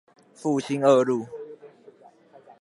[0.35, 1.27] 復興二路